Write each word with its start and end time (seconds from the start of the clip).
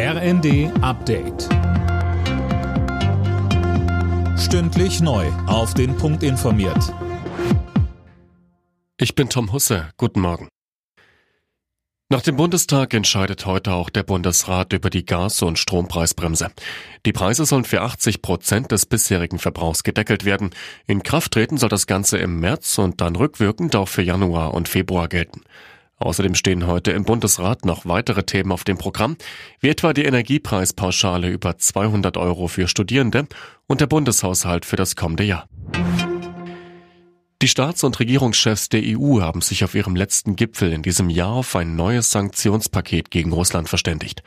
RND 0.00 0.70
Update. 0.80 1.48
Stündlich 4.38 5.00
neu. 5.00 5.26
Auf 5.48 5.74
den 5.74 5.96
Punkt 5.96 6.22
informiert. 6.22 6.94
Ich 8.96 9.16
bin 9.16 9.28
Tom 9.28 9.52
Husse. 9.52 9.90
Guten 9.96 10.20
Morgen. 10.20 10.46
Nach 12.10 12.22
dem 12.22 12.36
Bundestag 12.36 12.94
entscheidet 12.94 13.44
heute 13.44 13.72
auch 13.72 13.90
der 13.90 14.04
Bundesrat 14.04 14.72
über 14.72 14.88
die 14.88 15.04
Gas- 15.04 15.42
und 15.42 15.58
Strompreisbremse. 15.58 16.52
Die 17.04 17.12
Preise 17.12 17.44
sollen 17.44 17.64
für 17.64 17.82
80 17.82 18.22
Prozent 18.22 18.70
des 18.70 18.86
bisherigen 18.86 19.40
Verbrauchs 19.40 19.82
gedeckelt 19.82 20.24
werden. 20.24 20.50
In 20.86 21.02
Kraft 21.02 21.32
treten 21.32 21.58
soll 21.58 21.70
das 21.70 21.88
Ganze 21.88 22.18
im 22.18 22.38
März 22.38 22.78
und 22.78 23.00
dann 23.00 23.16
rückwirkend 23.16 23.74
auch 23.74 23.88
für 23.88 24.02
Januar 24.02 24.54
und 24.54 24.68
Februar 24.68 25.08
gelten. 25.08 25.42
Außerdem 25.98 26.34
stehen 26.34 26.66
heute 26.66 26.92
im 26.92 27.04
Bundesrat 27.04 27.64
noch 27.64 27.84
weitere 27.84 28.22
Themen 28.22 28.52
auf 28.52 28.64
dem 28.64 28.78
Programm, 28.78 29.16
wie 29.60 29.68
etwa 29.68 29.92
die 29.92 30.04
Energiepreispauschale 30.04 31.28
über 31.28 31.58
200 31.58 32.16
Euro 32.16 32.46
für 32.46 32.68
Studierende 32.68 33.26
und 33.66 33.80
der 33.80 33.86
Bundeshaushalt 33.86 34.64
für 34.64 34.76
das 34.76 34.94
kommende 34.94 35.24
Jahr. 35.24 35.48
Die 37.42 37.48
Staats- 37.48 37.84
und 37.84 37.98
Regierungschefs 38.00 38.68
der 38.68 38.82
EU 38.84 39.20
haben 39.20 39.42
sich 39.42 39.62
auf 39.62 39.74
ihrem 39.74 39.94
letzten 39.94 40.34
Gipfel 40.34 40.72
in 40.72 40.82
diesem 40.82 41.08
Jahr 41.08 41.32
auf 41.34 41.54
ein 41.54 41.76
neues 41.76 42.10
Sanktionspaket 42.10 43.10
gegen 43.10 43.32
Russland 43.32 43.68
verständigt. 43.68 44.22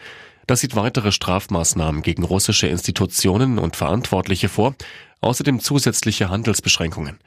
Das 0.48 0.62
sieht 0.62 0.76
weitere 0.76 1.12
Strafmaßnahmen 1.12 2.02
gegen 2.04 2.24
russische 2.24 2.68
Institutionen 2.68 3.60
und 3.60 3.76
Verantwortliche 3.76 4.50
vor, 4.50 4.76
außerdem 5.20 5.60
zusätzliche 5.60 6.30
Handelsbeschränkungen. 6.30 7.20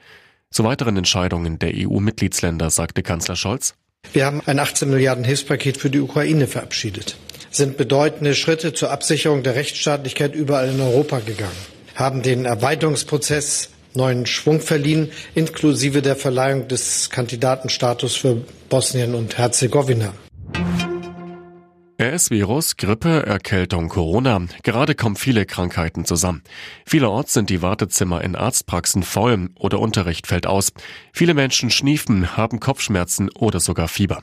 Zu 0.51 0.63
weiteren 0.63 0.97
Entscheidungen 0.97 1.59
der 1.59 1.73
EU-Mitgliedsländer 1.75 2.69
sagte 2.69 3.03
Kanzler 3.03 3.35
Scholz, 3.35 3.75
wir 4.13 4.25
haben 4.25 4.41
ein 4.45 4.59
18 4.59 4.89
Milliarden 4.89 5.23
Hilfspaket 5.23 5.77
für 5.77 5.89
die 5.89 5.99
Ukraine 5.99 6.47
verabschiedet, 6.47 7.17
sind 7.51 7.77
bedeutende 7.77 8.35
Schritte 8.35 8.73
zur 8.73 8.91
Absicherung 8.91 9.43
der 9.43 9.55
Rechtsstaatlichkeit 9.55 10.35
überall 10.35 10.69
in 10.69 10.81
Europa 10.81 11.19
gegangen, 11.19 11.51
haben 11.95 12.21
den 12.21 12.45
Erweiterungsprozess 12.45 13.69
neuen 13.93 14.25
Schwung 14.25 14.59
verliehen, 14.59 15.11
inklusive 15.35 16.01
der 16.01 16.15
Verleihung 16.15 16.67
des 16.67 17.09
Kandidatenstatus 17.09 18.15
für 18.15 18.41
Bosnien 18.69 19.15
und 19.15 19.37
Herzegowina. 19.37 20.13
RS-Virus, 22.05 22.77
Grippe, 22.77 23.25
Erkältung, 23.25 23.89
Corona. 23.89 24.41
Gerade 24.61 24.93
kommen 24.93 25.15
viele 25.15 25.45
Krankheiten 25.45 26.05
zusammen. 26.05 26.43
Vielerorts 26.85 27.33
sind 27.33 27.49
die 27.49 27.61
Wartezimmer 27.63 28.23
in 28.23 28.35
Arztpraxen 28.35 29.01
voll 29.01 29.49
oder 29.55 29.79
Unterricht 29.79 30.27
fällt 30.27 30.45
aus. 30.45 30.71
Viele 31.13 31.33
Menschen 31.33 31.71
schniefen, 31.71 32.37
haben 32.37 32.59
Kopfschmerzen 32.59 33.29
oder 33.31 33.59
sogar 33.59 33.87
Fieber. 33.87 34.21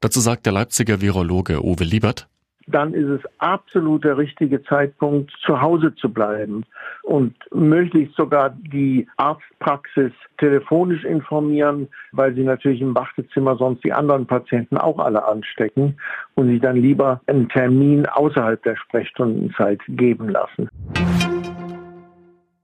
Dazu 0.00 0.20
sagt 0.20 0.46
der 0.46 0.52
Leipziger 0.52 1.00
Virologe 1.00 1.64
Uwe 1.64 1.84
Liebert 1.84 2.26
dann 2.74 2.94
ist 2.94 3.08
es 3.08 3.20
absolut 3.38 4.04
der 4.04 4.16
richtige 4.16 4.62
Zeitpunkt, 4.62 5.32
zu 5.44 5.60
Hause 5.60 5.94
zu 5.94 6.12
bleiben 6.12 6.64
und 7.02 7.34
möglichst 7.52 8.16
sogar 8.16 8.50
die 8.50 9.06
Arztpraxis 9.16 10.12
telefonisch 10.38 11.04
informieren, 11.04 11.88
weil 12.12 12.34
sie 12.34 12.42
natürlich 12.42 12.80
im 12.80 12.94
Wartezimmer 12.94 13.56
sonst 13.56 13.84
die 13.84 13.92
anderen 13.92 14.26
Patienten 14.26 14.76
auch 14.76 14.98
alle 14.98 15.24
anstecken 15.26 15.96
und 16.34 16.48
sich 16.48 16.60
dann 16.60 16.76
lieber 16.76 17.20
einen 17.26 17.48
Termin 17.48 18.06
außerhalb 18.06 18.62
der 18.62 18.76
Sprechstundenzeit 18.76 19.80
geben 19.88 20.28
lassen. 20.28 20.68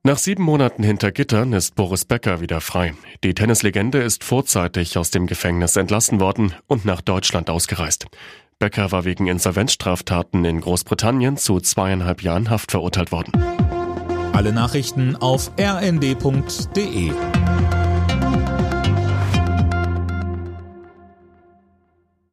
Nach 0.06 0.18
sieben 0.18 0.44
Monaten 0.44 0.84
hinter 0.84 1.10
Gittern 1.10 1.52
ist 1.52 1.74
Boris 1.74 2.04
Becker 2.04 2.40
wieder 2.40 2.60
frei. 2.60 2.94
Die 3.24 3.34
Tennislegende 3.34 3.98
ist 3.98 4.22
vorzeitig 4.22 4.96
aus 4.98 5.10
dem 5.10 5.26
Gefängnis 5.26 5.74
entlassen 5.74 6.20
worden 6.20 6.54
und 6.68 6.84
nach 6.84 7.00
Deutschland 7.00 7.50
ausgereist. 7.50 8.06
Becker 8.58 8.90
war 8.90 9.04
wegen 9.04 9.26
Insolvenzstraftaten 9.26 10.44
in 10.46 10.62
Großbritannien 10.62 11.36
zu 11.36 11.60
zweieinhalb 11.60 12.22
Jahren 12.22 12.48
Haft 12.48 12.70
verurteilt 12.70 13.12
worden. 13.12 13.32
Alle 14.32 14.52
Nachrichten 14.52 15.14
auf 15.16 15.50
rnd.de 15.60 17.12